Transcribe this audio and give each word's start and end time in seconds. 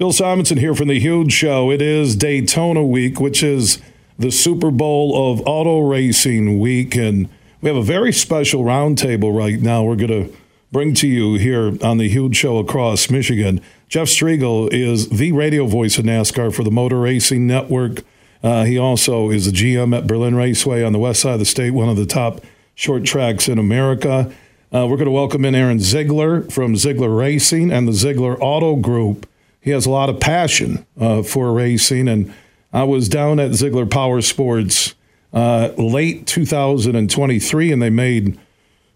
Bill 0.00 0.12
Simonson 0.14 0.56
here 0.56 0.74
from 0.74 0.88
The 0.88 0.98
Huge 0.98 1.30
Show. 1.30 1.70
It 1.70 1.82
is 1.82 2.16
Daytona 2.16 2.82
week, 2.82 3.20
which 3.20 3.42
is 3.42 3.82
the 4.18 4.30
Super 4.30 4.70
Bowl 4.70 5.30
of 5.30 5.42
auto 5.46 5.80
racing 5.80 6.58
week. 6.58 6.96
And 6.96 7.28
we 7.60 7.68
have 7.68 7.76
a 7.76 7.82
very 7.82 8.10
special 8.10 8.64
roundtable 8.64 9.36
right 9.36 9.60
now 9.60 9.84
we're 9.84 9.96
going 9.96 10.24
to 10.30 10.34
bring 10.72 10.94
to 10.94 11.06
you 11.06 11.34
here 11.34 11.76
on 11.84 11.98
The 11.98 12.08
Huge 12.08 12.34
Show 12.34 12.56
across 12.56 13.10
Michigan. 13.10 13.60
Jeff 13.90 14.08
Striegle 14.08 14.72
is 14.72 15.10
the 15.10 15.32
radio 15.32 15.66
voice 15.66 15.98
of 15.98 16.06
NASCAR 16.06 16.54
for 16.54 16.64
the 16.64 16.70
Motor 16.70 16.98
Racing 16.98 17.46
Network. 17.46 18.02
Uh, 18.42 18.64
he 18.64 18.78
also 18.78 19.28
is 19.28 19.46
a 19.46 19.52
GM 19.52 19.94
at 19.94 20.06
Berlin 20.06 20.34
Raceway 20.34 20.82
on 20.82 20.94
the 20.94 20.98
west 20.98 21.20
side 21.20 21.34
of 21.34 21.40
the 21.40 21.44
state, 21.44 21.72
one 21.72 21.90
of 21.90 21.98
the 21.98 22.06
top 22.06 22.40
short 22.74 23.04
tracks 23.04 23.50
in 23.50 23.58
America. 23.58 24.32
Uh, 24.72 24.86
we're 24.88 24.96
going 24.96 25.04
to 25.04 25.10
welcome 25.10 25.44
in 25.44 25.54
Aaron 25.54 25.76
Zeigler 25.76 26.50
from 26.50 26.72
Zeigler 26.72 27.14
Racing 27.14 27.70
and 27.70 27.86
the 27.86 27.92
Zeigler 27.92 28.38
Auto 28.40 28.76
Group 28.76 29.26
he 29.60 29.70
has 29.70 29.86
a 29.86 29.90
lot 29.90 30.08
of 30.08 30.20
passion 30.20 30.86
uh, 30.98 31.22
for 31.22 31.52
racing. 31.52 32.08
And 32.08 32.32
I 32.72 32.84
was 32.84 33.08
down 33.08 33.38
at 33.38 33.50
Zeigler 33.50 33.90
Power 33.90 34.20
Sports 34.22 34.94
uh, 35.32 35.70
late 35.76 36.26
2023, 36.26 37.72
and 37.72 37.82
they 37.82 37.90
made 37.90 38.38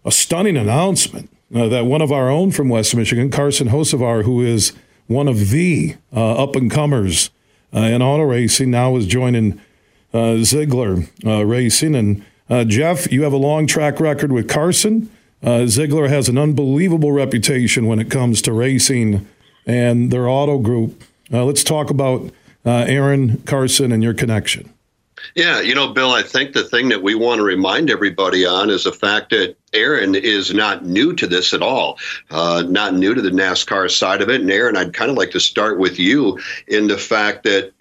a 0.03 0.11
stunning 0.11 0.57
announcement 0.57 1.29
uh, 1.53 1.67
that 1.69 1.85
one 1.85 2.01
of 2.01 2.11
our 2.11 2.29
own 2.29 2.51
from 2.51 2.69
West 2.69 2.95
Michigan, 2.95 3.29
Carson 3.29 3.69
Hocevar, 3.69 4.23
who 4.23 4.41
is 4.41 4.73
one 5.07 5.27
of 5.27 5.49
the 5.49 5.95
uh, 6.13 6.43
up 6.43 6.55
and 6.55 6.69
comers 6.69 7.29
uh, 7.73 7.79
in 7.79 8.01
auto 8.01 8.23
racing, 8.23 8.71
now 8.71 8.95
is 8.95 9.05
joining 9.05 9.61
uh, 10.13 10.41
Zeigler 10.41 11.07
Racing. 11.23 11.95
And 11.95 12.69
Jeff, 12.69 13.11
you 13.11 13.23
have 13.23 13.33
a 13.33 13.37
long 13.37 13.67
track 13.67 13.99
record 13.99 14.31
with 14.31 14.47
Carson. 14.47 15.09
Zeigler 15.43 16.09
has 16.09 16.29
an 16.29 16.37
unbelievable 16.37 17.11
reputation 17.11 17.85
when 17.85 17.99
it 17.99 18.09
comes 18.09 18.41
to 18.43 18.53
racing 18.53 19.27
and 19.65 20.11
their 20.11 20.27
auto 20.27 20.57
group. 20.59 21.03
Uh, 21.31 21.43
let's 21.43 21.63
talk 21.63 21.89
about 21.89 22.31
uh, 22.65 22.85
Aaron 22.87 23.41
Carson 23.45 23.91
and 23.91 24.03
your 24.03 24.13
connection. 24.13 24.71
Yeah, 25.33 25.59
you 25.59 25.73
know, 25.73 25.91
Bill, 25.91 26.11
I 26.11 26.21
think 26.21 26.53
the 26.53 26.63
thing 26.63 26.89
that 26.89 27.01
we 27.01 27.15
want 27.15 27.39
to 27.39 27.43
remind 27.43 27.89
everybody 27.89 28.45
on 28.45 28.69
is 28.69 28.83
the 28.83 28.91
fact 28.91 29.31
that 29.31 29.55
Aaron 29.73 30.13
is 30.13 30.53
not 30.53 30.85
new 30.85 31.13
to 31.13 31.25
this 31.25 31.53
at 31.53 31.61
all, 31.61 31.97
uh, 32.29 32.63
not 32.67 32.93
new 32.93 33.13
to 33.13 33.21
the 33.21 33.31
NASCAR 33.31 33.89
side 33.89 34.21
of 34.21 34.29
it. 34.29 34.41
And 34.41 34.51
Aaron, 34.51 34.77
I'd 34.77 34.93
kind 34.93 35.09
of 35.09 35.17
like 35.17 35.31
to 35.31 35.39
start 35.39 35.79
with 35.79 35.99
you 35.99 36.39
in 36.67 36.87
the 36.87 36.97
fact 36.97 37.43
that 37.43 37.71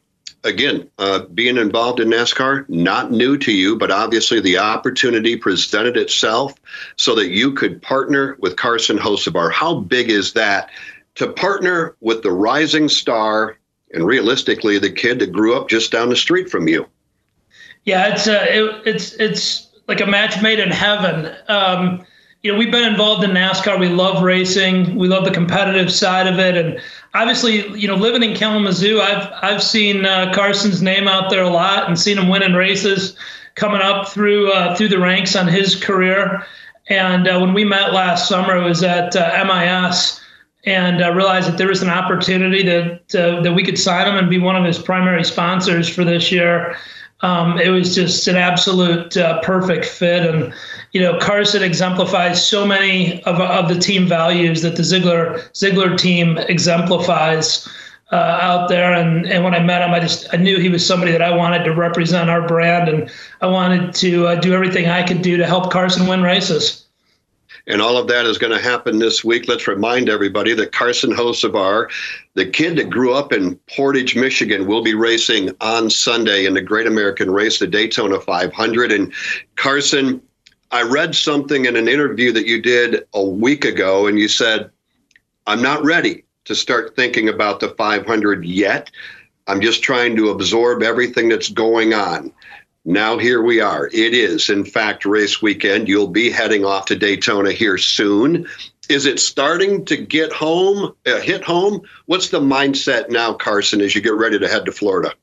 again, 0.44 0.88
uh, 0.98 1.20
being 1.32 1.56
involved 1.56 2.00
in 2.00 2.08
NASCAR, 2.08 2.68
not 2.68 3.10
new 3.10 3.36
to 3.38 3.50
you, 3.50 3.76
but 3.76 3.90
obviously 3.90 4.40
the 4.40 4.58
opportunity 4.58 5.36
presented 5.36 5.96
itself 5.96 6.54
so 6.96 7.14
that 7.14 7.30
you 7.30 7.52
could 7.52 7.80
partner 7.82 8.36
with 8.40 8.56
Carson 8.56 8.98
Hocevar. 8.98 9.50
How 9.50 9.80
big 9.80 10.10
is 10.10 10.34
that 10.34 10.70
to 11.16 11.28
partner 11.28 11.96
with 12.00 12.22
the 12.22 12.32
rising 12.32 12.88
star 12.88 13.58
and 13.92 14.04
realistically 14.04 14.78
the 14.78 14.90
kid 14.90 15.20
that 15.20 15.32
grew 15.32 15.56
up 15.56 15.68
just 15.68 15.92
down 15.92 16.08
the 16.08 16.16
street 16.16 16.50
from 16.50 16.68
you. 16.68 16.86
Yeah, 17.84 18.14
it's 18.14 18.26
uh, 18.26 18.46
it, 18.48 18.82
it's 18.86 19.12
it's 19.14 19.68
like 19.86 20.00
a 20.00 20.06
match 20.06 20.42
made 20.42 20.58
in 20.58 20.70
heaven. 20.70 21.34
Um, 21.48 22.04
you 22.42 22.52
know, 22.52 22.58
we've 22.58 22.70
been 22.70 22.90
involved 22.90 23.24
in 23.24 23.30
NASCAR. 23.30 23.78
We 23.78 23.88
love 23.88 24.22
racing. 24.22 24.96
We 24.96 25.08
love 25.08 25.24
the 25.24 25.30
competitive 25.30 25.92
side 25.92 26.26
of 26.26 26.38
it, 26.38 26.56
and 26.56 26.80
obviously, 27.12 27.68
you 27.78 27.86
know, 27.86 27.94
living 27.94 28.22
in 28.22 28.34
Kalamazoo, 28.34 29.00
I've 29.00 29.30
I've 29.42 29.62
seen 29.62 30.06
uh, 30.06 30.32
Carson's 30.34 30.82
name 30.82 31.06
out 31.06 31.30
there 31.30 31.42
a 31.42 31.50
lot 31.50 31.86
and 31.88 31.98
seen 31.98 32.18
him 32.18 32.28
winning 32.28 32.54
races, 32.54 33.16
coming 33.54 33.82
up 33.82 34.08
through 34.08 34.50
uh, 34.50 34.74
through 34.74 34.88
the 34.88 34.98
ranks 34.98 35.36
on 35.36 35.46
his 35.46 35.76
career. 35.76 36.46
And 36.88 37.28
uh, 37.28 37.38
when 37.38 37.54
we 37.54 37.64
met 37.64 37.92
last 37.92 38.28
summer, 38.28 38.56
it 38.56 38.64
was 38.64 38.82
at 38.82 39.14
uh, 39.16 39.44
MIS 39.46 40.20
and 40.66 41.02
uh, 41.02 41.12
realized 41.12 41.48
that 41.48 41.58
there 41.58 41.68
was 41.68 41.82
an 41.82 41.90
opportunity 41.90 42.62
that 42.62 43.14
uh, 43.14 43.40
that 43.42 43.52
we 43.52 43.62
could 43.62 43.78
sign 43.78 44.08
him 44.08 44.16
and 44.16 44.30
be 44.30 44.38
one 44.38 44.56
of 44.56 44.64
his 44.64 44.78
primary 44.78 45.24
sponsors 45.24 45.88
for 45.88 46.04
this 46.04 46.32
year. 46.32 46.76
Um, 47.20 47.58
it 47.58 47.68
was 47.68 47.94
just 47.94 48.26
an 48.28 48.36
absolute 48.36 49.16
uh, 49.16 49.40
perfect 49.42 49.84
fit, 49.84 50.26
and 50.26 50.52
you 50.92 51.00
know 51.00 51.18
Carson 51.18 51.62
exemplifies 51.62 52.46
so 52.46 52.66
many 52.66 53.22
of, 53.24 53.40
of 53.40 53.68
the 53.68 53.78
team 53.78 54.06
values 54.06 54.62
that 54.62 54.76
the 54.76 54.82
Zeigler 54.82 55.38
Zeigler 55.52 55.96
team 55.96 56.38
exemplifies. 56.38 57.68
Uh, 58.12 58.38
out 58.42 58.68
there 58.68 58.92
and, 58.92 59.26
and 59.26 59.42
when 59.42 59.54
I 59.54 59.60
met 59.60 59.80
him 59.80 59.92
I 59.92 59.98
just 59.98 60.32
I 60.32 60.36
knew 60.36 60.58
he 60.58 60.68
was 60.68 60.86
somebody 60.86 61.10
that 61.10 61.22
I 61.22 61.34
wanted 61.34 61.64
to 61.64 61.74
represent 61.74 62.28
our 62.28 62.46
brand 62.46 62.88
and 62.88 63.10
I 63.40 63.46
wanted 63.46 63.94
to 63.94 64.26
uh, 64.26 64.34
do 64.36 64.54
everything 64.54 64.86
I 64.86 65.02
could 65.02 65.22
do 65.22 65.38
to 65.38 65.46
help 65.46 65.72
Carson 65.72 66.06
win 66.06 66.22
races 66.22 66.83
and 67.66 67.80
all 67.80 67.96
of 67.96 68.08
that 68.08 68.26
is 68.26 68.38
going 68.38 68.52
to 68.52 68.62
happen 68.62 68.98
this 68.98 69.24
week. 69.24 69.48
Let's 69.48 69.66
remind 69.66 70.08
everybody 70.08 70.54
that 70.54 70.72
Carson 70.72 71.10
Hocevar, 71.10 71.90
the 72.34 72.46
kid 72.46 72.76
that 72.76 72.90
grew 72.90 73.14
up 73.14 73.32
in 73.32 73.56
Portage, 73.74 74.14
Michigan, 74.16 74.66
will 74.66 74.82
be 74.82 74.94
racing 74.94 75.50
on 75.60 75.88
Sunday 75.88 76.44
in 76.44 76.54
the 76.54 76.60
Great 76.60 76.86
American 76.86 77.30
Race, 77.30 77.58
the 77.58 77.66
Daytona 77.66 78.20
500. 78.20 78.92
And 78.92 79.12
Carson, 79.56 80.20
I 80.70 80.82
read 80.82 81.14
something 81.14 81.64
in 81.64 81.76
an 81.76 81.88
interview 81.88 82.32
that 82.32 82.46
you 82.46 82.60
did 82.60 83.06
a 83.14 83.24
week 83.24 83.64
ago, 83.64 84.06
and 84.06 84.18
you 84.18 84.28
said, 84.28 84.70
I'm 85.46 85.62
not 85.62 85.84
ready 85.84 86.24
to 86.44 86.54
start 86.54 86.96
thinking 86.96 87.28
about 87.28 87.60
the 87.60 87.70
500 87.70 88.44
yet. 88.44 88.90
I'm 89.46 89.60
just 89.60 89.82
trying 89.82 90.16
to 90.16 90.30
absorb 90.30 90.82
everything 90.82 91.28
that's 91.28 91.50
going 91.50 91.94
on. 91.94 92.32
Now, 92.84 93.16
here 93.16 93.40
we 93.40 93.60
are. 93.60 93.86
It 93.86 94.12
is, 94.12 94.50
in 94.50 94.64
fact, 94.64 95.06
race 95.06 95.40
weekend. 95.40 95.88
You'll 95.88 96.08
be 96.08 96.30
heading 96.30 96.66
off 96.66 96.84
to 96.86 96.96
Daytona 96.96 97.52
here 97.52 97.78
soon. 97.78 98.46
Is 98.90 99.06
it 99.06 99.18
starting 99.18 99.86
to 99.86 99.96
get 99.96 100.30
home, 100.32 100.94
uh, 101.06 101.20
hit 101.20 101.42
home? 101.42 101.80
What's 102.04 102.28
the 102.28 102.40
mindset 102.40 103.08
now, 103.08 103.32
Carson, 103.32 103.80
as 103.80 103.94
you 103.94 104.02
get 104.02 104.12
ready 104.12 104.38
to 104.38 104.46
head 104.46 104.66
to 104.66 104.72
Florida? 104.72 105.14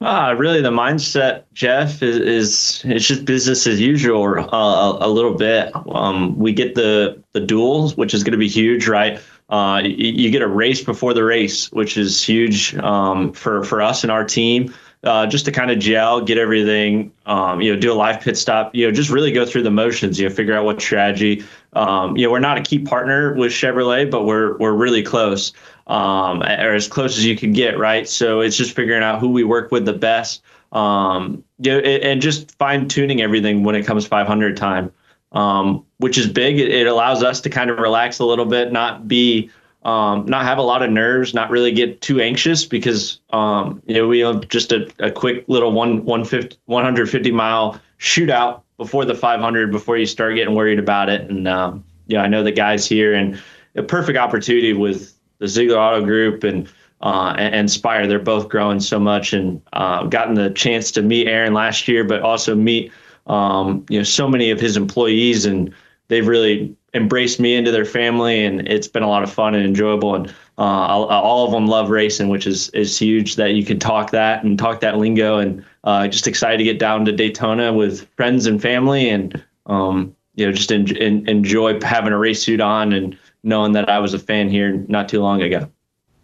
Ah, 0.00 0.30
really, 0.30 0.62
the 0.62 0.70
mindset, 0.70 1.44
Jeff, 1.52 2.02
is, 2.02 2.16
is 2.16 2.82
it's 2.84 3.06
just 3.06 3.26
business 3.26 3.66
as 3.66 3.78
usual 3.78 4.38
uh, 4.38 4.98
a, 5.00 5.08
little 5.08 5.34
bit. 5.34 5.70
Um, 5.90 6.38
we 6.38 6.52
get 6.52 6.74
the 6.74 7.22
the 7.32 7.40
duels, 7.40 7.96
which 7.96 8.12
is 8.12 8.24
going 8.24 8.32
to 8.32 8.38
be 8.38 8.48
huge, 8.48 8.88
right? 8.88 9.20
Uh, 9.50 9.82
you, 9.84 10.12
you, 10.12 10.30
get 10.30 10.42
a 10.42 10.48
race 10.48 10.82
before 10.82 11.14
the 11.14 11.24
race, 11.24 11.70
which 11.72 11.96
is 11.96 12.24
huge 12.24 12.74
um, 12.76 13.32
for 13.32 13.62
for 13.64 13.80
us 13.80 14.02
and 14.02 14.10
our 14.10 14.24
team 14.24 14.74
uh, 15.04 15.26
just 15.26 15.44
to 15.44 15.52
kind 15.52 15.70
of 15.70 15.78
gel, 15.78 16.20
get 16.20 16.38
everything, 16.38 17.12
um, 17.26 17.60
you 17.60 17.72
know, 17.72 17.78
do 17.78 17.92
a 17.92 17.94
live 17.94 18.20
pit 18.20 18.36
stop, 18.36 18.74
you 18.74 18.86
know, 18.86 18.92
just 18.92 19.10
really 19.10 19.32
go 19.32 19.44
through 19.44 19.62
the 19.62 19.70
motions, 19.70 20.18
you 20.18 20.28
know, 20.28 20.34
figure 20.34 20.54
out 20.54 20.64
what 20.64 20.80
strategy. 20.80 21.44
Um, 21.74 22.16
you 22.16 22.26
know, 22.26 22.32
we're 22.32 22.40
not 22.40 22.58
a 22.58 22.62
key 22.62 22.78
partner 22.78 23.34
with 23.34 23.52
Chevrolet, 23.52 24.10
but 24.10 24.24
we're 24.24 24.56
we're 24.58 24.72
really 24.72 25.02
close, 25.02 25.52
um, 25.86 26.42
or 26.42 26.74
as 26.74 26.88
close 26.88 27.18
as 27.18 27.24
you 27.24 27.36
can 27.36 27.52
get, 27.52 27.78
right? 27.78 28.08
So 28.08 28.40
it's 28.40 28.56
just 28.56 28.74
figuring 28.74 29.02
out 29.02 29.20
who 29.20 29.30
we 29.30 29.44
work 29.44 29.70
with 29.70 29.84
the 29.84 29.92
best, 29.92 30.42
um, 30.72 31.44
you 31.58 31.72
know, 31.72 31.78
and 31.78 32.20
just 32.20 32.56
fine 32.58 32.88
tuning 32.88 33.20
everything 33.20 33.64
when 33.64 33.74
it 33.74 33.84
comes 33.84 34.06
500 34.06 34.56
time, 34.56 34.92
um, 35.32 35.84
which 35.98 36.18
is 36.18 36.28
big. 36.28 36.58
It, 36.58 36.70
it 36.70 36.86
allows 36.86 37.22
us 37.22 37.40
to 37.42 37.50
kind 37.50 37.70
of 37.70 37.78
relax 37.78 38.18
a 38.18 38.24
little 38.24 38.46
bit, 38.46 38.72
not 38.72 39.06
be 39.08 39.50
um, 39.84 40.24
not 40.26 40.44
have 40.44 40.58
a 40.58 40.62
lot 40.62 40.82
of 40.82 40.90
nerves, 40.90 41.34
not 41.34 41.50
really 41.50 41.70
get 41.70 42.00
too 42.00 42.20
anxious 42.20 42.64
because 42.64 43.20
um, 43.30 43.82
you 43.86 43.94
know 43.94 44.08
we 44.08 44.20
have 44.20 44.48
just 44.48 44.72
a, 44.72 44.90
a 44.98 45.10
quick 45.10 45.44
little 45.46 45.72
one 45.72 46.04
150, 46.04 46.58
150 46.66 47.30
mile 47.30 47.80
shootout 47.98 48.62
before 48.78 49.04
the 49.04 49.14
500 49.14 49.70
before 49.70 49.96
you 49.96 50.06
start 50.06 50.34
getting 50.34 50.54
worried 50.54 50.78
about 50.78 51.08
it. 51.08 51.30
And 51.30 51.46
um, 51.46 51.84
yeah, 52.06 52.22
I 52.22 52.28
know 52.28 52.42
the 52.42 52.52
guys 52.52 52.86
here 52.86 53.14
and 53.14 53.40
a 53.76 53.82
perfect 53.82 54.18
opportunity 54.18 54.72
with 54.72 55.12
the 55.38 55.46
Zeigler 55.46 55.76
Auto 55.76 56.04
Group 56.04 56.44
and 56.44 56.68
uh, 57.02 57.34
and, 57.38 57.54
and 57.54 57.70
Spire. 57.70 58.06
They're 58.06 58.18
both 58.18 58.48
growing 58.48 58.80
so 58.80 58.98
much 58.98 59.34
and 59.34 59.60
uh, 59.74 60.04
gotten 60.04 60.34
the 60.34 60.50
chance 60.50 60.90
to 60.92 61.02
meet 61.02 61.28
Aaron 61.28 61.52
last 61.52 61.88
year, 61.88 62.04
but 62.04 62.22
also 62.22 62.54
meet 62.54 62.90
um, 63.26 63.84
you 63.90 63.98
know 63.98 64.04
so 64.04 64.28
many 64.28 64.50
of 64.50 64.60
his 64.60 64.78
employees 64.78 65.44
and 65.44 65.74
they've 66.08 66.26
really 66.26 66.74
embraced 66.94 67.40
me 67.40 67.54
into 67.54 67.70
their 67.70 67.84
family, 67.84 68.44
and 68.44 68.66
it's 68.68 68.88
been 68.88 69.02
a 69.02 69.08
lot 69.08 69.22
of 69.22 69.32
fun 69.32 69.54
and 69.54 69.64
enjoyable. 69.64 70.14
And 70.14 70.28
uh, 70.56 70.62
all 70.62 71.44
of 71.44 71.50
them 71.50 71.66
love 71.66 71.90
racing, 71.90 72.28
which 72.28 72.46
is 72.46 72.68
is 72.70 72.98
huge 72.98 73.36
that 73.36 73.54
you 73.54 73.64
can 73.64 73.78
talk 73.78 74.10
that 74.12 74.44
and 74.44 74.58
talk 74.58 74.80
that 74.80 74.98
lingo. 74.98 75.38
And 75.38 75.64
uh, 75.84 76.08
just 76.08 76.26
excited 76.26 76.58
to 76.58 76.64
get 76.64 76.78
down 76.78 77.04
to 77.04 77.12
Daytona 77.12 77.72
with 77.72 78.08
friends 78.16 78.46
and 78.46 78.62
family, 78.62 79.08
and 79.08 79.42
um, 79.66 80.14
you 80.36 80.46
know 80.46 80.52
just 80.52 80.72
en- 80.72 80.96
en- 80.96 81.28
enjoy 81.28 81.80
having 81.80 82.12
a 82.12 82.18
race 82.18 82.42
suit 82.42 82.60
on 82.60 82.92
and 82.92 83.18
knowing 83.42 83.72
that 83.72 83.88
I 83.88 83.98
was 83.98 84.14
a 84.14 84.18
fan 84.18 84.48
here 84.48 84.84
not 84.88 85.08
too 85.08 85.20
long 85.20 85.42
ago. 85.42 85.68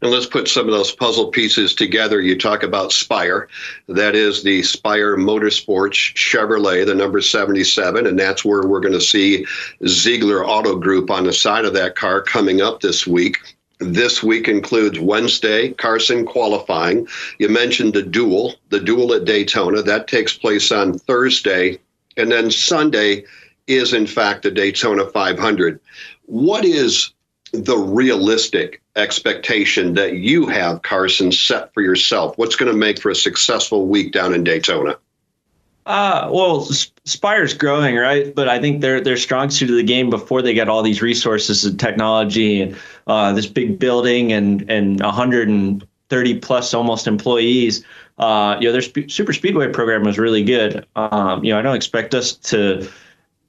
And 0.03 0.11
let's 0.11 0.27
put 0.27 0.49
some 0.49 0.67
of 0.67 0.73
those 0.73 0.93
puzzle 0.93 1.29
pieces 1.29 1.75
together. 1.75 2.21
You 2.21 2.39
talk 2.39 2.63
about 2.63 2.93
Spire. 2.93 3.49
That 3.87 4.15
is 4.15 4.43
the 4.43 4.63
Spire 4.63 5.17
Motorsports 5.17 6.15
Chevrolet, 6.15 6.87
the 6.87 6.95
number 6.95 7.21
77. 7.21 8.07
And 8.07 8.19
that's 8.19 8.45
where 8.45 8.67
we're 8.67 8.81
going 8.81 8.95
to 8.95 9.01
see 9.01 9.47
Zeigler 9.83 10.47
Auto 10.47 10.77
Group 10.77 11.11
on 11.11 11.25
the 11.25 11.33
side 11.33 11.67
of 11.67 11.75
that 11.75 11.97
car 11.97 12.23
coming 12.23 12.63
up 12.63 12.81
this 12.81 13.07
week. 13.07 13.39
This 13.81 14.23
week 14.23 14.47
includes 14.47 15.01
Wednesday, 15.01 15.73
Carson 15.73 16.27
qualifying. 16.27 17.07
You 17.39 17.49
mentioned 17.49 17.95
the 17.95 18.03
duel, 18.03 18.57
the 18.69 18.81
duel 18.81 19.15
at 19.15 19.25
Daytona. 19.25 19.83
That 19.83 20.07
takes 20.07 20.37
place 20.37 20.71
on 20.71 20.99
Thursday. 20.99 21.79
And 22.17 22.31
then 22.31 22.51
Sunday 22.51 23.25
is, 23.67 23.95
in 23.95 24.07
fact, 24.07 24.43
the 24.43 24.51
Daytona 24.51 25.07
500. 25.07 25.81
What 26.27 26.65
is 26.65 27.11
the 27.53 27.77
realistic 27.77 28.81
expectation 28.97 29.95
that 29.95 30.17
you 30.17 30.47
have, 30.47 30.83
Carson, 30.83 31.33
set 31.33 31.73
for 31.75 31.83
yourself? 31.83 32.37
What's 32.39 32.57
going 32.57 32.71
to 32.71 32.77
make 32.77 33.01
for 33.01 33.11
a 33.11 33.15
successful 33.15 33.87
week 33.87 34.13
down 34.13 34.35
in 34.35 34.45
Daytona? 34.45 34.97
Uh, 35.87 36.29
well, 36.31 36.63
Spire's 37.05 37.55
growing, 37.55 37.97
right? 37.97 38.35
But 38.35 38.49
I 38.49 38.61
think 38.61 38.81
they're 38.81 39.01
they're 39.01 39.17
strong 39.17 39.51
suit 39.51 39.71
of 39.71 39.77
the 39.77 39.83
game 39.83 40.11
before 40.11 40.43
they 40.43 40.55
get 40.55 40.69
all 40.69 40.83
these 40.83 41.03
resources 41.03 41.65
and 41.65 41.81
technology 41.81 42.63
and 42.63 42.77
uh, 43.07 43.33
this 43.33 43.47
big 43.47 43.79
building 43.79 44.33
and 44.33 44.71
and 44.71 45.01
130 45.01 46.39
plus 46.41 46.75
almost 46.75 47.07
employees. 47.07 47.85
Uh, 48.19 48.57
you 48.61 48.69
know, 48.69 48.73
their 48.73 48.83
sp- 48.85 49.09
super 49.09 49.33
speedway 49.33 49.73
program 49.73 50.05
was 50.05 50.19
really 50.19 50.45
good. 50.45 50.87
Um, 50.95 51.43
you 51.43 51.53
know, 51.53 51.59
I 51.59 51.63
don't 51.63 51.77
expect 51.77 52.15
us 52.15 52.35
to 52.35 52.89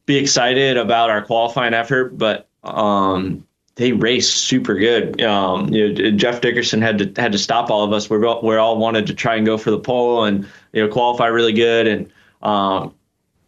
be 0.05 0.17
excited 0.17 0.77
about 0.77 1.09
our 1.09 1.21
qualifying 1.21 1.73
effort, 1.73 2.17
but 2.17 2.47
um, 2.63 3.45
they 3.75 3.93
race 3.93 4.31
super 4.31 4.75
good. 4.75 5.21
Um, 5.21 5.73
you 5.73 5.93
know, 5.93 6.11
Jeff 6.11 6.41
Dickerson 6.41 6.81
had 6.81 6.97
to 6.97 7.21
had 7.21 7.31
to 7.31 7.37
stop 7.37 7.69
all 7.69 7.83
of 7.83 7.93
us. 7.93 8.09
We 8.09 8.17
we 8.17 8.55
all 8.55 8.77
wanted 8.77 9.07
to 9.07 9.13
try 9.13 9.35
and 9.35 9.45
go 9.45 9.57
for 9.57 9.71
the 9.71 9.79
pole 9.79 10.25
and 10.25 10.47
you 10.73 10.85
know 10.85 10.91
qualify 10.91 11.27
really 11.27 11.53
good. 11.53 11.87
And 11.87 12.11
um, 12.41 12.93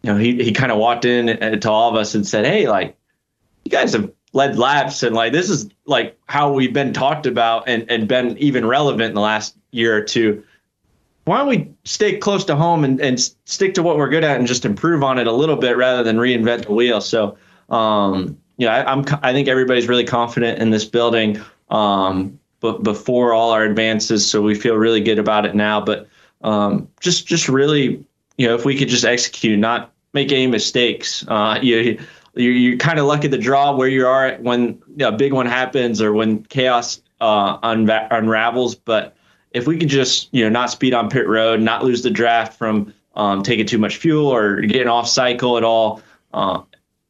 you 0.02 0.12
know, 0.12 0.18
he 0.18 0.42
he 0.42 0.52
kind 0.52 0.72
of 0.72 0.78
walked 0.78 1.04
in 1.04 1.60
to 1.60 1.70
all 1.70 1.90
of 1.90 1.96
us 1.96 2.14
and 2.14 2.26
said, 2.26 2.46
"Hey, 2.46 2.68
like 2.68 2.96
you 3.64 3.70
guys 3.70 3.92
have 3.92 4.10
led 4.32 4.58
laps 4.58 5.02
and 5.02 5.14
like 5.14 5.32
this 5.32 5.48
is 5.48 5.68
like 5.86 6.18
how 6.26 6.52
we've 6.52 6.72
been 6.72 6.92
talked 6.92 7.26
about 7.26 7.68
and 7.68 7.88
and 7.90 8.08
been 8.08 8.36
even 8.38 8.66
relevant 8.66 9.10
in 9.10 9.14
the 9.14 9.20
last 9.20 9.56
year 9.70 9.96
or 9.96 10.02
two 10.02 10.42
why 11.24 11.38
don't 11.38 11.48
we 11.48 11.70
stay 11.84 12.18
close 12.18 12.44
to 12.44 12.56
home 12.56 12.84
and, 12.84 13.00
and 13.00 13.18
stick 13.44 13.74
to 13.74 13.82
what 13.82 13.96
we're 13.96 14.08
good 14.08 14.24
at 14.24 14.38
and 14.38 14.46
just 14.46 14.64
improve 14.64 15.02
on 15.02 15.18
it 15.18 15.26
a 15.26 15.32
little 15.32 15.56
bit 15.56 15.76
rather 15.76 16.02
than 16.02 16.16
reinvent 16.16 16.66
the 16.66 16.72
wheel? 16.72 17.00
So, 17.00 17.38
um, 17.70 18.38
you 18.56 18.66
know, 18.66 18.72
I, 18.72 18.92
am 18.92 19.04
I 19.22 19.32
think 19.32 19.48
everybody's 19.48 19.88
really 19.88 20.04
confident 20.04 20.58
in 20.58 20.70
this 20.70 20.84
building, 20.84 21.40
um, 21.70 22.38
but 22.60 22.82
before 22.82 23.32
all 23.32 23.50
our 23.50 23.64
advances, 23.64 24.28
so 24.28 24.40
we 24.40 24.54
feel 24.54 24.76
really 24.76 25.00
good 25.00 25.18
about 25.18 25.44
it 25.44 25.54
now. 25.54 25.80
But 25.80 26.08
um, 26.42 26.88
just 27.00 27.26
just 27.26 27.48
really, 27.48 28.04
you 28.36 28.46
know, 28.46 28.54
if 28.54 28.64
we 28.64 28.76
could 28.76 28.88
just 28.88 29.04
execute, 29.04 29.58
not 29.58 29.92
make 30.12 30.30
any 30.30 30.46
mistakes, 30.46 31.24
uh, 31.28 31.58
you 31.62 31.98
you 32.34 32.50
you 32.50 32.78
kind 32.78 32.98
of 32.98 33.06
lucky 33.06 33.28
the 33.28 33.38
draw 33.38 33.74
where 33.74 33.88
you 33.88 34.06
are 34.06 34.36
when 34.36 34.80
a 35.00 35.12
big 35.12 35.32
one 35.32 35.46
happens 35.46 36.00
or 36.00 36.12
when 36.12 36.44
chaos 36.44 37.00
uh, 37.20 37.58
unva- 37.60 38.08
unravels, 38.10 38.74
but 38.74 39.16
if 39.52 39.66
we 39.66 39.78
could 39.78 39.88
just 39.88 40.28
you 40.32 40.44
know 40.44 40.50
not 40.50 40.70
speed 40.70 40.94
on 40.94 41.10
pit 41.10 41.26
road, 41.26 41.60
not 41.60 41.84
lose 41.84 42.02
the 42.02 42.10
draft 42.10 42.56
from 42.58 42.92
um, 43.16 43.42
taking 43.42 43.66
too 43.66 43.78
much 43.78 43.96
fuel 43.96 44.26
or 44.26 44.60
getting 44.60 44.88
off 44.88 45.08
cycle 45.08 45.56
at 45.56 45.64
all, 45.64 46.02
uh, 46.32 46.60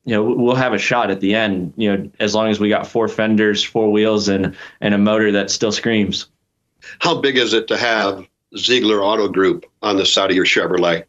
you 0.04 0.14
know 0.14 0.22
we'll 0.22 0.54
have 0.54 0.72
a 0.72 0.78
shot 0.78 1.10
at 1.10 1.20
the 1.20 1.34
end. 1.34 1.72
You 1.76 1.96
know 1.96 2.10
as 2.20 2.34
long 2.34 2.48
as 2.48 2.60
we 2.60 2.68
got 2.68 2.86
four 2.86 3.08
fenders, 3.08 3.62
four 3.62 3.90
wheels, 3.90 4.28
and 4.28 4.56
and 4.80 4.94
a 4.94 4.98
motor 4.98 5.32
that 5.32 5.50
still 5.50 5.72
screams. 5.72 6.26
How 6.98 7.20
big 7.20 7.36
is 7.36 7.54
it 7.54 7.68
to 7.68 7.76
have 7.76 8.26
Zeigler 8.54 9.02
Auto 9.02 9.28
Group 9.28 9.66
on 9.82 9.96
the 9.96 10.06
side 10.06 10.30
of 10.30 10.36
your 10.36 10.44
Chevrolet? 10.44 11.04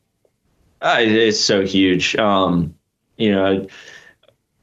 Uh, 0.81 0.97
it 1.00 1.12
is 1.12 1.44
so 1.44 1.65
huge. 1.65 2.15
Um, 2.15 2.75
you 3.18 3.31
know, 3.31 3.68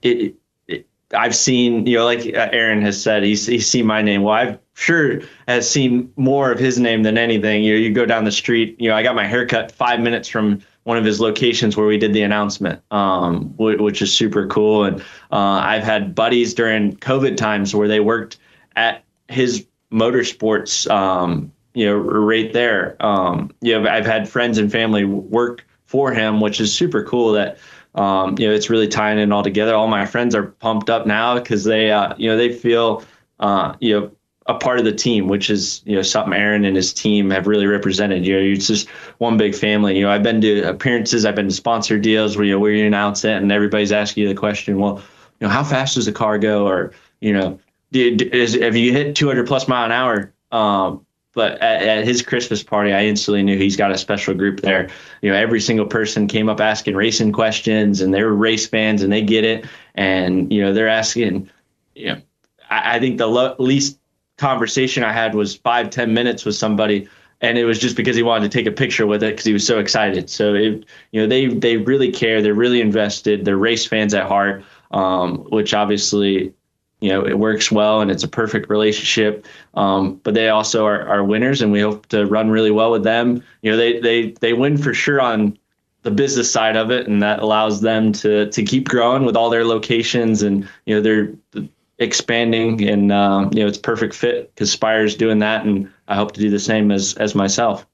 it, 0.03 0.35
it, 0.69 0.87
I've 1.15 1.35
seen, 1.35 1.87
you 1.87 1.99
know, 1.99 2.05
like 2.05 2.25
Aaron 2.27 2.83
has 2.83 3.03
said, 3.03 3.23
he's 3.23 3.47
he's 3.47 3.69
seen 3.69 3.87
my 3.87 4.03
name. 4.03 4.23
Well, 4.23 4.35
I've 4.35 4.59
sure 4.75 5.21
has 5.49 5.69
seen 5.69 6.13
more 6.17 6.51
of 6.53 6.59
his 6.59 6.79
name 6.79 7.03
than 7.03 7.19
anything. 7.19 7.65
You 7.65 7.75
know, 7.75 7.81
you 7.81 7.93
go 7.93 8.07
down 8.07 8.25
the 8.25 8.33
street. 8.33 8.77
You 8.79 8.91
know, 8.91 8.97
I 8.97 9.03
got 9.03 9.15
my 9.15 9.27
haircut 9.27 9.73
five 9.73 10.01
minutes 10.01 10.29
from 10.29 10.63
one 10.85 10.97
of 10.97 11.05
his 11.05 11.21
locations 11.21 11.77
where 11.77 11.87
we 11.87 11.99
did 11.99 12.13
the 12.13 12.23
announcement, 12.23 12.83
um, 12.91 13.55
which 13.57 14.03
is 14.03 14.13
super 14.13 14.47
cool. 14.49 14.85
And 14.85 15.01
uh, 15.31 15.61
I've 15.63 15.85
had 15.85 16.15
buddies 16.15 16.55
during 16.55 16.97
COVID 16.97 17.37
times 17.37 17.75
where 17.75 17.89
they 17.89 18.01
worked 18.01 18.39
at 18.75 19.05
his 19.29 19.67
motorsports, 19.93 20.91
um, 20.91 21.53
you 21.75 21.87
know, 21.87 21.95
right 21.95 22.53
there. 22.53 22.97
Um, 23.01 23.53
you 23.61 23.81
know, 23.81 23.89
I've 23.89 24.07
had 24.07 24.29
friends 24.29 24.59
and 24.59 24.73
family 24.73 25.05
work 25.05 25.65
for 25.87 26.13
him, 26.13 26.41
which 26.41 26.61
is 26.61 26.75
super 26.75 27.05
cool. 27.05 27.33
That 27.33 27.59
um, 27.95 28.37
you 28.39 28.49
know, 28.49 28.55
it's 28.55 28.71
really 28.71 28.89
tying 28.89 29.19
it 29.19 29.31
all 29.31 29.43
together. 29.43 29.75
All 29.75 29.89
my 29.89 30.07
friends 30.07 30.35
are 30.35 30.45
pumped 30.45 30.91
up 30.91 31.07
now 31.07 31.39
because 31.39 31.65
they, 31.65 31.91
uh, 31.91 32.15
you 32.17 32.29
know, 32.29 32.37
they 32.37 32.53
feel, 32.53 33.05
uh, 33.39 33.75
you 33.81 34.01
know 34.01 34.13
a 34.47 34.55
part 34.55 34.79
of 34.79 34.85
the 34.85 34.93
team, 34.93 35.29
which 35.29 35.51
is 35.51 35.83
you 35.85 35.95
know 35.95 36.03
something 36.03 36.35
Aaron 36.35 36.65
and 36.65 36.77
his 36.77 36.93
team 36.93 37.31
have 37.31 37.47
really 37.47 37.67
represented. 37.67 38.27
You 38.27 38.35
know, 38.35 38.43
it's 38.43 38.67
just 38.67 38.89
one 39.19 39.37
big 39.37 39.55
family. 39.55 39.97
You 39.97 40.05
know, 40.05 40.11
I've 40.11 40.23
been 40.23 40.41
to 40.41 40.69
appearances, 40.69 41.25
I've 41.25 41.37
been 41.37 41.49
to 41.49 41.55
sponsor 41.55 41.99
deals 41.99 42.37
where 42.37 42.45
you 42.45 42.53
know 42.53 42.59
where 42.59 42.73
you 42.73 42.87
announce 42.87 43.25
it, 43.25 43.37
and 43.37 43.53
everybody's 43.53 43.93
asking 43.93 44.25
you 44.25 44.29
the 44.29 44.35
question, 44.35 44.79
well, 44.79 45.03
you 45.41 45.47
know, 45.47 45.49
how 45.49 45.65
fast 45.65 45.95
does 45.95 46.07
the 46.07 46.13
car 46.13 46.39
go, 46.39 46.67
or 46.67 46.93
you 47.21 47.33
know, 47.33 47.59
did, 47.93 48.23
is, 48.23 48.55
have 48.55 48.77
you 48.77 48.93
hit 48.93 49.15
200 49.15 49.47
plus 49.47 49.69
mile 49.69 49.85
an 49.85 49.93
hour? 49.93 50.33
Um, 50.51 51.07
but 51.35 51.53
at, 51.63 51.83
at, 51.83 52.05
his 52.05 52.21
Christmas 52.21 52.63
party, 52.63 52.93
I 52.93 53.05
instantly 53.05 53.43
knew 53.43 53.57
he's 53.57 53.77
got 53.77 53.91
a 53.91 53.97
special 53.97 54.35
group 54.35 54.61
there. 54.61 54.91
You 55.23 55.31
know, 55.31 55.37
every 55.37 55.61
single 55.61 55.87
person 55.87 56.27
came 56.27 56.49
up 56.49 56.61
asking 56.61 56.95
racing 56.95 57.33
questions, 57.33 58.01
and 58.01 58.13
they're 58.13 58.31
race 58.31 58.67
fans, 58.67 59.03
and 59.03 59.13
they 59.13 59.23
get 59.23 59.45
it. 59.45 59.67
And 59.95 60.53
you 60.53 60.63
know, 60.63 60.73
they're 60.75 60.89
asking. 60.89 61.49
You 61.95 62.07
know, 62.07 62.23
I, 62.69 62.97
I 62.97 63.01
think 63.01 63.19
the 63.19 63.27
lo- 63.29 63.57
least 63.59 63.99
conversation 64.43 65.05
I 65.05 65.13
had 65.13 65.35
was 65.35 65.55
five 65.55 65.89
ten 65.89 66.13
minutes 66.13 66.45
with 66.45 66.57
somebody, 66.57 67.09
and 67.41 67.57
it 67.57 67.65
was 67.65 67.79
just 67.79 67.97
because 67.97 68.17
he 68.17 68.25
wanted 68.25 68.51
to 68.51 68.59
take 68.59 68.67
a 68.67 68.73
picture 68.73 69.07
with 69.07 69.23
it 69.23 69.31
because 69.31 69.45
he 69.45 69.53
was 69.53 69.65
so 69.65 69.79
excited. 69.79 70.29
So 70.29 70.55
it, 70.55 70.85
you 71.13 71.21
know, 71.21 71.27
they 71.29 71.47
they 71.47 71.77
really 71.77 72.11
care. 72.11 72.43
They're 72.43 72.53
really 72.53 72.81
invested. 72.81 73.45
They're 73.45 73.57
race 73.57 73.87
fans 73.87 74.13
at 74.15 74.27
heart, 74.27 74.65
um, 74.91 75.39
which 75.51 75.73
obviously, 75.73 76.53
you 77.01 77.11
know, 77.11 77.25
it 77.25 77.39
works 77.39 77.71
well 77.71 78.01
and 78.01 78.11
it's 78.11 78.25
a 78.25 78.29
perfect 78.29 78.69
relationship. 78.69 79.47
Um, 79.75 80.21
but 80.25 80.35
they 80.35 80.49
also 80.49 80.85
are, 80.87 81.07
are 81.07 81.25
winners, 81.25 81.63
and 81.63 81.71
we 81.71 81.81
hope 81.81 82.07
to 82.09 82.27
run 82.27 82.51
really 82.51 82.73
well 82.73 82.91
with 82.91 83.05
them. 83.05 83.45
You 83.63 83.71
know, 83.71 83.77
they 83.77 84.01
they 84.01 84.33
they 84.41 84.53
win 84.55 84.77
for 84.77 84.93
sure 84.93 85.21
on 85.21 85.57
the 86.03 86.11
business 86.11 86.51
side 86.51 86.77
of 86.77 86.91
it, 86.91 87.07
and 87.07 87.23
that 87.23 87.39
allows 87.39 87.81
them 87.81 88.11
to 88.23 88.51
to 88.51 88.63
keep 88.65 88.89
growing 88.89 89.25
with 89.25 89.37
all 89.37 89.51
their 89.51 89.65
locations 89.65 90.43
and 90.43 90.69
you 90.85 90.97
know 90.97 91.01
they're 91.01 91.33
expanding, 92.03 92.87
and 92.89 93.13
uh, 93.13 93.49
you 93.53 93.61
know 93.61 93.67
it's 93.67 93.79
perfect 93.79 94.15
fit 94.15 94.55
because 94.55 94.71
Spire's 94.71 95.15
doing 95.15 95.39
that, 95.41 95.65
and 95.65 95.91
I 96.09 96.17
hope 96.17 96.33
to 96.33 96.41
do 96.41 96.51
the 96.51 96.59
same 96.59 96.91
as 96.91 97.15
as 97.15 97.35
myself. 97.35 97.87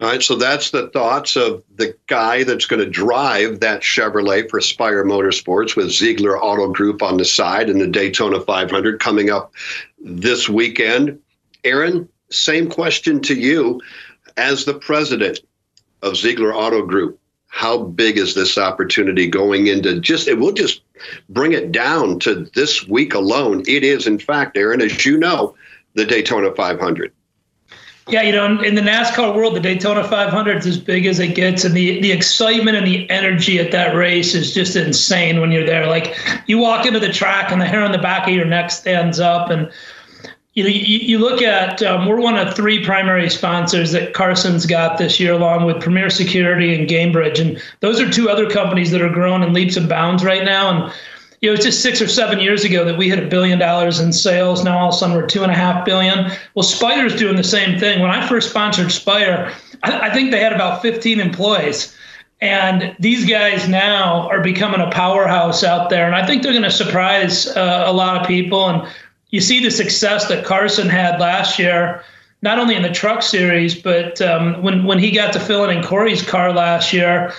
All 0.00 0.08
right, 0.08 0.22
so 0.22 0.34
that's 0.34 0.72
the 0.72 0.88
thoughts 0.88 1.36
of 1.36 1.62
the 1.76 1.96
guy 2.08 2.42
that's 2.42 2.66
going 2.66 2.82
to 2.82 2.90
drive 2.90 3.60
that 3.60 3.82
Chevrolet 3.82 4.50
for 4.50 4.60
Spire 4.60 5.04
Motorsports 5.04 5.76
with 5.76 5.90
Zeigler 5.90 6.36
Auto 6.40 6.72
Group 6.72 7.02
on 7.02 7.18
the 7.18 7.24
side 7.24 7.70
and 7.70 7.80
the 7.80 7.86
Daytona 7.86 8.40
500 8.40 8.98
coming 8.98 9.30
up 9.30 9.52
this 10.00 10.48
weekend. 10.48 11.20
Aaron, 11.62 12.08
same 12.30 12.68
question 12.68 13.20
to 13.20 13.36
you 13.36 13.80
as 14.36 14.64
the 14.64 14.74
president 14.74 15.38
of 16.02 16.14
Zeigler 16.14 16.52
Auto 16.52 16.84
Group 16.84 17.20
how 17.52 17.76
big 17.76 18.16
is 18.16 18.34
this 18.34 18.56
opportunity 18.56 19.26
going 19.26 19.66
into 19.66 20.00
just 20.00 20.26
it 20.26 20.38
will 20.38 20.52
just 20.52 20.80
bring 21.28 21.52
it 21.52 21.72
down 21.72 22.18
to 22.20 22.46
this 22.54 22.86
week 22.86 23.14
alone. 23.14 23.62
It 23.66 23.84
is 23.84 24.06
in 24.06 24.18
fact 24.18 24.56
aaron 24.56 24.80
as 24.80 25.04
you 25.04 25.16
know 25.16 25.54
the 25.94 26.04
daytona 26.04 26.54
500 26.54 27.12
yeah 28.08 28.22
you 28.22 28.32
know 28.32 28.60
in 28.60 28.74
the 28.74 28.80
nascar 28.80 29.34
world 29.34 29.54
the 29.54 29.60
daytona 29.60 30.02
500 30.02 30.58
is 30.58 30.66
as 30.66 30.78
big 30.78 31.06
as 31.06 31.18
it 31.18 31.34
gets 31.34 31.64
and 31.64 31.74
the, 31.74 32.00
the 32.00 32.10
excitement 32.10 32.76
and 32.76 32.86
the 32.86 33.08
energy 33.10 33.58
at 33.58 33.70
that 33.72 33.94
race 33.94 34.34
is 34.34 34.52
just 34.54 34.74
insane 34.76 35.40
when 35.40 35.52
you're 35.52 35.66
there. 35.66 35.86
Like 35.86 36.16
you 36.46 36.58
walk 36.58 36.86
into 36.86 36.98
the 36.98 37.12
track 37.12 37.52
and 37.52 37.60
the 37.60 37.66
hair 37.66 37.82
on 37.82 37.92
the 37.92 37.98
back 37.98 38.26
of 38.26 38.34
your 38.34 38.44
neck 38.44 38.70
stands 38.70 39.20
up 39.20 39.50
and 39.50 39.70
you 40.54 40.62
know, 40.62 40.68
you, 40.68 40.98
you 40.98 41.18
look 41.18 41.40
at 41.40 41.82
um, 41.82 42.06
we're 42.06 42.20
one 42.20 42.36
of 42.36 42.54
three 42.54 42.84
primary 42.84 43.30
sponsors 43.30 43.92
that 43.92 44.12
Carson's 44.12 44.66
got 44.66 44.98
this 44.98 45.18
year, 45.18 45.32
along 45.32 45.64
with 45.64 45.80
Premier 45.80 46.10
Security 46.10 46.74
and 46.74 46.88
Gamebridge, 46.88 47.40
and 47.40 47.62
those 47.80 48.00
are 48.00 48.10
two 48.10 48.28
other 48.28 48.50
companies 48.50 48.90
that 48.90 49.00
are 49.00 49.08
growing 49.08 49.42
in 49.42 49.54
leaps 49.54 49.76
and 49.76 49.88
bounds 49.88 50.22
right 50.22 50.44
now. 50.44 50.70
And 50.70 50.92
you 51.40 51.48
know, 51.48 51.54
it's 51.54 51.64
just 51.64 51.82
six 51.82 52.00
or 52.00 52.06
seven 52.06 52.38
years 52.38 52.64
ago 52.64 52.84
that 52.84 52.96
we 52.96 53.08
hit 53.08 53.18
a 53.18 53.26
billion 53.26 53.58
dollars 53.58 53.98
in 53.98 54.12
sales. 54.12 54.62
Now 54.62 54.78
all 54.78 54.88
of 54.90 54.94
a 54.94 54.98
sudden 54.98 55.16
we're 55.16 55.26
two 55.26 55.42
and 55.42 55.50
a 55.50 55.56
half 55.56 55.84
billion. 55.84 56.30
Well, 56.54 56.62
Spire's 56.62 57.16
doing 57.16 57.36
the 57.36 57.42
same 57.42 57.80
thing. 57.80 58.00
When 58.00 58.10
I 58.10 58.26
first 58.28 58.50
sponsored 58.50 58.92
Spire, 58.92 59.52
I, 59.82 60.10
I 60.10 60.14
think 60.14 60.30
they 60.30 60.40
had 60.40 60.52
about 60.52 60.82
15 60.82 61.18
employees. 61.18 61.96
And 62.40 62.94
these 62.98 63.24
guys 63.24 63.68
now 63.68 64.28
are 64.28 64.40
becoming 64.40 64.80
a 64.80 64.90
powerhouse 64.90 65.64
out 65.64 65.90
there. 65.90 66.06
And 66.06 66.14
I 66.14 66.26
think 66.26 66.42
they're 66.42 66.52
going 66.52 66.64
to 66.64 66.70
surprise 66.70 67.46
uh, 67.48 67.84
a 67.86 67.92
lot 67.92 68.20
of 68.20 68.26
people. 68.26 68.68
And 68.68 68.88
you 69.32 69.40
see 69.40 69.60
the 69.60 69.70
success 69.70 70.28
that 70.28 70.44
Carson 70.44 70.88
had 70.88 71.18
last 71.18 71.58
year, 71.58 72.04
not 72.42 72.58
only 72.58 72.76
in 72.76 72.82
the 72.82 72.92
truck 72.92 73.22
series, 73.22 73.74
but 73.74 74.20
um, 74.20 74.62
when 74.62 74.84
when 74.84 74.98
he 74.98 75.10
got 75.10 75.32
to 75.32 75.40
fill 75.40 75.64
in 75.64 75.76
in 75.76 75.82
Corey's 75.82 76.22
car 76.22 76.52
last 76.52 76.92
year. 76.92 77.32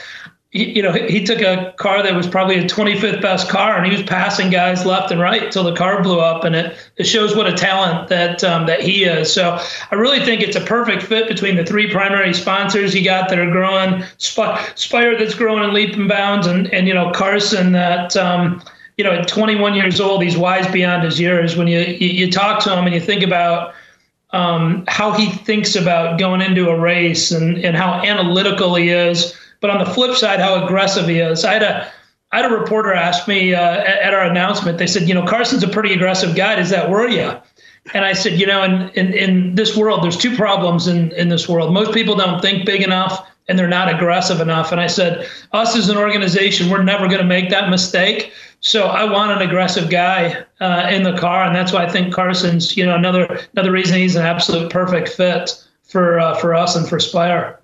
He, 0.50 0.70
you 0.70 0.84
know, 0.84 0.92
he 0.92 1.24
took 1.24 1.42
a 1.42 1.74
car 1.78 2.04
that 2.04 2.14
was 2.14 2.28
probably 2.28 2.60
a 2.60 2.66
25th 2.66 3.24
best 3.24 3.50
car, 3.50 3.76
and 3.76 3.88
he 3.88 3.92
was 3.92 4.04
passing 4.04 4.52
guys 4.52 4.86
left 4.86 5.10
and 5.10 5.20
right 5.20 5.42
until 5.42 5.64
the 5.64 5.74
car 5.74 6.04
blew 6.04 6.20
up, 6.20 6.44
and 6.44 6.56
it, 6.56 6.78
it 6.98 7.06
shows 7.06 7.36
what 7.36 7.48
a 7.48 7.54
talent 7.54 8.08
that 8.10 8.44
um, 8.44 8.68
that 8.68 8.80
he 8.80 9.04
is. 9.04 9.34
So 9.34 9.60
I 9.90 9.96
really 9.96 10.24
think 10.24 10.42
it's 10.42 10.56
a 10.56 10.62
perfect 10.62 11.02
fit 11.02 11.28
between 11.28 11.56
the 11.56 11.66
three 11.66 11.92
primary 11.92 12.36
sponsors 12.36 12.94
you 12.94 13.04
got 13.04 13.30
that 13.30 13.40
are 13.40 13.50
growing, 13.50 14.04
Spire 14.20 15.18
that's 15.18 15.34
growing 15.34 15.64
in 15.64 15.74
leap 15.74 15.96
and 15.96 16.08
bounds, 16.08 16.46
and 16.46 16.72
and 16.72 16.88
you 16.88 16.94
know 16.94 17.10
Carson 17.12 17.72
that 17.72 18.16
um, 18.16 18.62
you 18.98 19.04
know, 19.04 19.12
at 19.12 19.28
21 19.28 19.76
years 19.76 20.00
old, 20.00 20.24
he's 20.24 20.38
wise 20.38 20.68
beyond 20.72 21.04
his 21.04 21.20
years. 21.20 21.56
When 21.56 21.68
you 21.68 21.80
you, 21.80 22.32
talk 22.32 22.64
to 22.64 22.78
him 22.78 22.86
and 22.86 22.94
you 22.94 23.02
think 23.02 23.24
about 23.24 23.74
um, 24.32 24.84
how 24.88 25.12
he 25.12 25.30
thinks 25.30 25.76
about 25.76 26.20
going 26.20 26.42
into 26.42 26.70
a 26.70 26.80
race 26.80 27.32
and 27.32 27.58
and 27.58 27.76
how 27.76 27.94
analytical 28.04 28.76
he 28.76 28.90
is, 28.90 29.36
but 29.62 29.70
on 29.70 29.84
the 29.84 29.92
flip 29.92 30.16
side, 30.16 30.40
how 30.40 30.64
aggressive 30.64 31.08
he 31.08 31.20
is. 31.20 31.44
I 31.44 31.54
had 31.54 31.64
a 31.64 31.92
I 32.32 32.42
had 32.42 32.52
a 32.52 32.56
reporter 32.56 32.94
ask 32.94 33.28
me 33.28 33.54
uh, 33.54 33.62
at, 33.62 34.00
at 34.00 34.14
our 34.14 34.24
announcement. 34.24 34.78
They 34.78 34.88
said, 34.88 35.08
you 35.08 35.14
know, 35.14 35.26
Carson's 35.26 35.64
a 35.64 35.68
pretty 35.68 35.94
aggressive 35.94 36.36
guy. 36.36 36.56
Does 36.56 36.72
that 36.72 36.90
worry 36.90 37.16
you? 37.16 37.32
And 37.94 38.06
I 38.06 38.14
said, 38.14 38.40
you 38.40 38.48
know, 38.48 38.64
in, 38.64 38.90
in, 38.90 39.14
in 39.14 39.56
this 39.56 39.76
world, 39.76 40.04
there's 40.04 40.18
two 40.18 40.36
problems 40.36 40.88
in, 40.88 41.12
in 41.12 41.30
this 41.30 41.50
world. 41.50 41.74
Most 41.74 41.94
people 41.94 42.16
don't 42.16 42.42
think 42.42 42.66
big 42.66 42.82
enough 42.82 43.28
and 43.48 43.60
they're 43.60 43.68
not 43.68 43.94
aggressive 43.94 44.40
enough. 44.40 44.72
And 44.72 44.80
I 44.80 44.88
said, 44.88 45.28
us 45.52 45.76
as 45.76 45.90
an 45.90 45.98
organization, 45.98 46.70
we're 46.70 46.84
never 46.84 47.08
going 47.08 47.20
to 47.20 47.26
make 47.26 47.50
that 47.50 47.70
mistake. 47.70 48.32
So 48.62 48.88
I 48.88 49.04
want 49.04 49.32
an 49.32 49.48
aggressive 49.48 49.90
guy 49.90 50.46
uh, 50.62 50.88
in 50.90 51.04
the 51.04 51.18
car, 51.18 51.44
and 51.44 51.54
that's 51.54 51.74
why 51.74 51.84
I 51.84 51.90
think 51.90 52.14
Carson's, 52.14 52.78
you 52.78 52.86
know, 52.86 52.96
another 52.96 53.42
another 53.54 53.72
reason 53.72 53.98
he's 53.98 54.16
an 54.16 54.26
absolute 54.26 54.72
perfect 54.72 55.10
fit 55.10 55.52
for 55.84 56.20
uh, 56.20 56.36
for 56.36 56.56
us 56.56 56.76
and 56.76 56.88
for 56.88 57.00
Spire. 57.00 57.60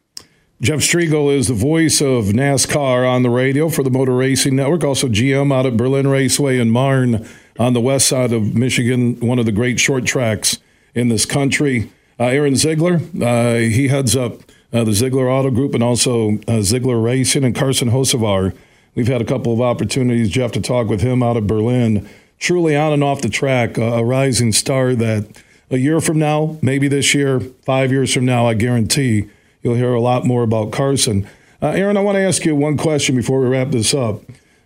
Jeff 0.61 0.79
Striegle 0.79 1.33
is 1.33 1.47
the 1.47 1.53
voice 1.53 2.01
of 2.01 2.25
NASCAR 2.25 3.09
on 3.09 3.23
the 3.23 3.29
radio 3.29 3.69
for 3.69 3.81
the 3.81 3.89
Motor 3.89 4.13
Racing 4.13 4.57
Network, 4.57 4.83
also 4.83 5.07
GM 5.07 5.53
out 5.53 5.65
at 5.65 5.77
Berlin 5.77 6.07
Raceway 6.07 6.59
in 6.59 6.69
Marne 6.69 7.25
on 7.57 7.71
the 7.71 7.79
west 7.79 8.07
side 8.07 8.33
of 8.33 8.55
Michigan, 8.55 9.17
one 9.21 9.39
of 9.39 9.45
the 9.45 9.53
great 9.53 9.79
short 9.79 10.05
tracks 10.05 10.57
in 10.93 11.07
this 11.07 11.25
country. 11.25 11.89
Uh, 12.19 12.25
Aaron 12.25 12.55
Zeigler, 12.55 12.99
uh, 13.23 13.57
he 13.69 13.87
heads 13.87 14.17
up 14.17 14.41
uh, 14.71 14.83
the 14.83 14.91
Zeigler 14.91 15.31
Auto 15.31 15.51
Group 15.51 15.73
and 15.73 15.83
also 15.83 16.33
uh, 16.47 16.61
Zeigler 16.61 17.01
Racing, 17.03 17.43
and 17.43 17.55
Carson 17.55 17.89
Hocevar. 17.89 18.55
We've 18.95 19.07
had 19.07 19.21
a 19.21 19.25
couple 19.25 19.53
of 19.53 19.61
opportunities, 19.61 20.29
Jeff, 20.29 20.51
to 20.53 20.61
talk 20.61 20.87
with 20.87 21.01
him 21.01 21.23
out 21.23 21.37
of 21.37 21.47
Berlin. 21.47 22.09
Truly 22.37 22.75
on 22.75 22.93
and 22.93 23.03
off 23.03 23.21
the 23.21 23.29
track, 23.29 23.77
a 23.77 24.03
rising 24.03 24.51
star 24.51 24.95
that 24.95 25.27
a 25.69 25.77
year 25.77 26.01
from 26.01 26.17
now, 26.17 26.57
maybe 26.61 26.87
this 26.87 27.13
year, 27.13 27.39
five 27.39 27.91
years 27.91 28.13
from 28.13 28.25
now, 28.25 28.47
I 28.47 28.53
guarantee 28.53 29.29
you'll 29.61 29.75
hear 29.75 29.93
a 29.93 30.01
lot 30.01 30.25
more 30.25 30.43
about 30.43 30.71
Carson. 30.71 31.27
Uh, 31.61 31.67
Aaron, 31.67 31.97
I 31.97 32.01
want 32.01 32.15
to 32.15 32.21
ask 32.21 32.45
you 32.45 32.55
one 32.55 32.77
question 32.77 33.15
before 33.15 33.41
we 33.41 33.47
wrap 33.47 33.71
this 33.71 33.93
up. 33.93 34.21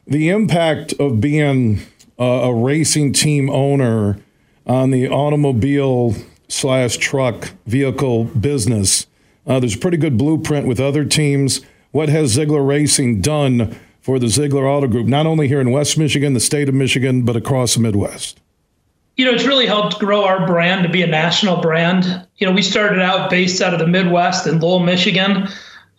The 0.06 0.30
impact 0.30 0.94
of 1.00 1.20
being 1.20 1.82
a 2.20 2.54
racing 2.54 3.14
team 3.14 3.50
owner 3.50 4.20
on 4.66 4.92
the 4.92 5.10
automobile 5.10 6.16
slash 6.48 6.98
truck 6.98 7.52
vehicle 7.66 8.26
business 8.26 9.08
uh, 9.46 9.60
there's 9.60 9.76
a 9.76 9.80
pretty 9.80 9.98
good 9.98 10.18
blueprint 10.18 10.68
with 10.68 10.80
other 10.80 11.06
teams. 11.06 11.62
What 11.92 12.10
has 12.10 12.36
Zeigler 12.36 12.66
Racing 12.66 13.22
done 13.22 13.78
for 14.02 14.20
the 14.20 14.28
Zeigler 14.28 14.70
Auto 14.70 14.88
Group, 14.88 15.08
not 15.08 15.26
only 15.26 15.48
here 15.48 15.62
in 15.62 15.72
West 15.72 15.98
Michigan, 15.98 16.34
the 16.34 16.40
state 16.40 16.70
of 16.70 16.76
Michigan, 16.76 17.24
but 17.24 17.36
across 17.36 17.76
the 17.76 17.80
Midwest? 17.80 18.40
You 19.16 19.26
know, 19.26 19.32
it's 19.32 19.46
really 19.46 19.68
helped 19.68 20.00
grow 20.00 20.26
our 20.26 20.48
brand 20.48 20.84
to 20.84 20.90
be 20.90 21.04
a 21.04 21.08
national 21.08 21.62
brand. 21.62 22.26
You 22.38 22.48
know, 22.48 22.54
we 22.54 22.64
started 22.64 23.00
out 23.00 23.30
based 23.30 23.62
out 23.62 23.74
of 23.74 23.80
the 23.80 23.88
Midwest 23.88 24.48
in 24.48 24.60
Lowell, 24.60 24.80
Michigan. 24.80 25.48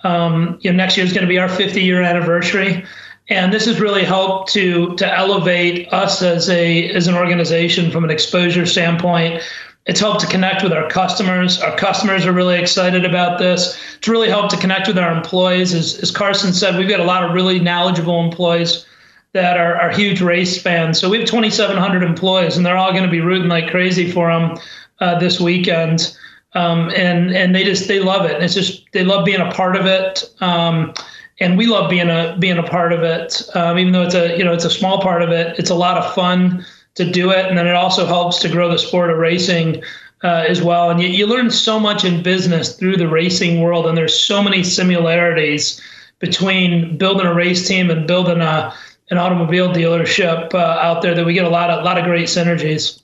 Um, 0.03 0.59
you 0.61 0.71
know, 0.71 0.77
next 0.77 0.97
year 0.97 1.07
is 1.07 1.13
going 1.13 1.23
to 1.23 1.29
be 1.29 1.39
our 1.39 1.49
50 1.49 1.81
year 1.81 2.03
anniversary. 2.03 2.85
And 3.29 3.53
this 3.53 3.65
has 3.67 3.81
really 3.81 4.05
helped 4.05 4.53
to 4.53 4.95
to 4.97 5.19
elevate 5.19 5.91
us 5.93 6.21
as 6.21 6.51
a 6.51 6.91
as 6.91 7.07
an 7.07 7.15
organization 7.15 7.91
from 7.91 8.05
an 8.05 8.11
exposure 8.11 8.67
standpoint 8.67 9.43
it's 9.87 10.01
helped 10.01 10.21
to 10.21 10.27
connect 10.27 10.63
with 10.63 10.73
our 10.73 10.89
customers. 10.89 11.61
Our 11.61 11.77
customers 11.77 12.25
are 12.25 12.33
really 12.33 12.59
excited 12.59 13.05
about 13.05 13.39
this. 13.39 13.79
It's 13.99 14.09
really 14.09 14.29
helped 14.29 14.51
to 14.53 14.57
connect 14.57 14.89
with 14.89 14.99
our 14.99 15.15
employees. 15.15 15.75
As, 15.75 15.99
as 15.99 16.11
Carson 16.11 16.55
said, 16.55 16.79
we've 16.79 16.89
got 16.89 17.01
a 17.01 17.05
lot 17.05 17.23
of 17.23 17.35
really 17.35 17.59
knowledgeable 17.59 18.25
employees 18.25 18.87
that 19.35 19.59
are, 19.59 19.77
are 19.77 19.91
huge 19.91 20.23
race 20.23 20.61
fans. 20.61 20.99
So 20.99 21.11
we 21.11 21.19
have 21.19 21.27
2,700 21.27 22.03
employees, 22.03 22.57
and 22.57 22.65
they're 22.65 22.79
all 22.79 22.93
going 22.93 23.05
to 23.05 23.11
be 23.11 23.21
rooting 23.21 23.49
like 23.49 23.71
crazy 23.71 24.11
for 24.11 24.33
them 24.33 24.57
uh, 25.01 25.19
this 25.19 25.39
weekend. 25.39 26.17
Um, 26.55 26.91
and 26.95 27.35
and 27.35 27.53
they 27.53 27.65
just 27.65 27.89
they 27.89 27.99
love 27.99 28.31
it. 28.31 28.41
It's 28.41 28.55
just 28.55 28.85
they 28.93 29.03
love 29.03 29.25
being 29.25 29.41
a 29.41 29.51
part 29.51 29.75
of 29.75 29.87
it. 29.87 30.23
Um, 30.41 30.95
and 31.41 31.59
we 31.59 31.67
love 31.67 31.91
being 31.91 32.09
a 32.09 32.37
being 32.39 32.59
a 32.59 32.63
part 32.63 32.93
of 32.93 33.03
it. 33.03 33.43
Um, 33.55 33.77
even 33.77 33.93
though 33.93 34.05
it's 34.05 34.15
a 34.15 34.39
you 34.39 34.45
know 34.45 34.55
it's 34.55 34.65
a 34.65 34.71
small 34.71 35.03
part 35.03 35.21
of 35.21 35.31
it, 35.31 35.59
it's 35.59 35.71
a 35.71 35.75
lot 35.75 35.99
of 35.99 36.15
fun 36.15 36.65
to 36.95 37.05
do 37.05 37.31
it. 37.31 37.47
And 37.47 37.59
then 37.59 37.67
it 37.67 37.75
also 37.75 38.07
helps 38.07 38.39
to 38.41 38.49
grow 38.49 38.71
the 38.71 38.79
sport 38.79 39.11
of 39.11 39.19
racing 39.19 39.83
uh, 40.23 40.45
as 40.49 40.63
well. 40.63 40.91
And 40.91 41.01
you, 41.01 41.09
you 41.09 41.27
learn 41.27 41.51
so 41.51 41.79
much 41.79 42.05
in 42.05 42.23
business 42.23 42.77
through 42.77 42.97
the 42.97 43.09
racing 43.09 43.61
world. 43.61 43.87
And 43.87 43.97
there's 43.97 44.19
so 44.19 44.43
many 44.43 44.63
similarities 44.63 45.81
between 46.19 46.97
building 46.97 47.27
a 47.27 47.35
race 47.35 47.67
team 47.67 47.91
and 47.91 48.07
building 48.07 48.41
a, 48.41 48.75
an 49.11 49.19
automobile 49.19 49.69
dealership 49.69 50.55
uh, 50.55 50.59
out 50.59 51.03
there 51.03 51.15
that 51.15 51.27
we 51.27 51.35
get 51.35 51.45
a 51.45 51.51
lot 51.51 51.71
of, 51.71 51.81
a 51.81 51.85
lot 51.85 51.99
of 51.99 52.05
great 52.05 52.29
synergies. 52.29 53.01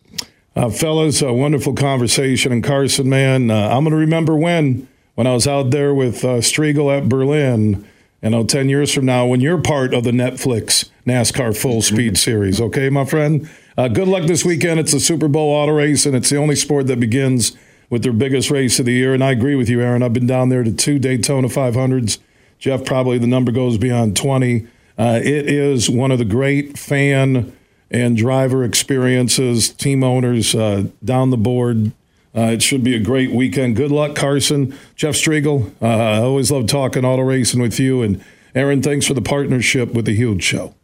Uh, 0.57 0.71
fellas, 0.71 1.23
a 1.23 1.33
wonderful 1.33 1.75
conversation. 1.75 2.53
And 2.53 2.65
Carson, 2.65 3.09
man, 3.09 3.51
uh, 3.51 3.69
I'm 3.69 3.85
going 3.85 3.93
to 3.93 3.97
remember 3.97 4.37
when 4.37 4.89
when 5.17 5.27
I 5.27 5.35
was 5.35 5.47
out 5.47 5.71
there 5.71 5.93
with 5.93 6.25
uh, 6.25 6.41
Striegle 6.41 6.97
at 6.97 7.09
Berlin 7.09 7.87
you 8.23 8.31
know, 8.31 8.45
10 8.45 8.69
years 8.69 8.93
from 8.93 9.07
now 9.07 9.27
when 9.27 9.41
you're 9.41 9.61
part 9.61 9.95
of 9.95 10.05
the 10.05 10.11
Netflix 10.11 10.91
NASCAR 11.07 11.57
Full 11.57 11.83
Speed 11.83 12.19
Series. 12.19 12.61
Okay, 12.61 12.91
my 12.91 13.05
friend? 13.05 13.49
Uh, 13.81 13.89
good 13.89 14.09
luck 14.09 14.27
this 14.27 14.45
weekend. 14.45 14.79
It's 14.79 14.93
the 14.93 15.01
Super 15.01 15.27
Bowl 15.27 15.55
auto 15.55 15.73
race, 15.73 16.05
and 16.05 16.15
it's 16.15 16.29
the 16.29 16.37
only 16.37 16.55
sport 16.55 16.87
that 16.89 17.01
begins 17.01 17.57
with 17.89 18.03
their 18.03 18.13
biggest 18.13 18.51
race 18.51 18.79
of 18.79 18.85
the 18.85 18.93
year. 18.93 19.15
And 19.15 19.25
I 19.25 19.31
agree 19.31 19.55
with 19.55 19.71
you, 19.71 19.81
Aaron. 19.81 20.03
I've 20.03 20.13
been 20.13 20.27
down 20.27 20.51
there 20.51 20.63
to 20.63 20.71
two 20.71 20.99
Daytona 20.99 21.49
500s. 21.49 22.19
Jeff, 22.59 22.85
probably 22.85 23.17
the 23.17 23.27
number 23.27 23.53
goes 23.53 23.79
beyond 23.79 24.19
20. 24.19 24.67
Uh, 24.99 25.21
it 25.25 25.49
is 25.49 25.89
one 25.89 26.11
of 26.11 26.19
the 26.19 26.27
great 26.27 26.79
fan 26.79 27.57
and 27.91 28.19
driver 28.19 28.65
experiences, 28.65 29.71
team 29.71 30.05
owners 30.05 30.55
uh, 30.55 30.85
down 31.03 31.31
the 31.31 31.39
board 31.39 31.93
uh, 32.37 32.43
it 32.43 32.63
should 32.63 32.85
be 32.85 32.95
a 32.95 33.01
great 33.01 33.33
weekend. 33.33 33.75
Good 33.75 33.91
luck, 33.91 34.15
Carson. 34.15 34.77
Jeff 34.95 35.17
Striegle, 35.17 35.73
uh, 35.83 35.87
I 35.87 36.19
always 36.19 36.53
love 36.53 36.67
talking 36.67 37.05
auto 37.05 37.23
racing 37.23 37.61
with 37.61 37.81
you. 37.81 38.03
And 38.03 38.25
Aaron, 38.55 38.83
thanks 38.83 39.07
for 39.07 39.15
the 39.15 39.23
partnership 39.23 39.95
with 39.95 40.05
the 40.05 40.15
Huge 40.15 40.43
Show. 40.43 40.75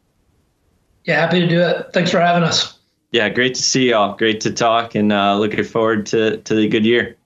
Yeah, 1.05 1.21
happy 1.21 1.38
to 1.38 1.47
do 1.47 1.61
it. 1.61 1.93
Thanks 1.93 2.11
for 2.11 2.19
having 2.19 2.43
us. 2.43 2.75
Yeah, 3.13 3.29
great 3.29 3.55
to 3.55 3.63
see 3.63 3.91
y'all. 3.91 4.17
Great 4.17 4.41
to 4.43 4.53
talk 4.53 4.95
and 4.95 5.13
uh, 5.13 5.39
looking 5.39 5.65
forward 5.65 6.07
to, 6.07 6.39
to 6.39 6.55
the 6.55 6.69
good 6.69 6.85
year. 6.85 7.17